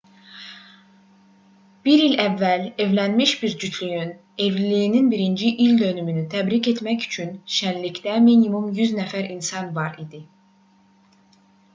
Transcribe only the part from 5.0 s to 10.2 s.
birinci ildönümünü təbrik etmək üçün şənlikdə minimum 100 nəfər insan var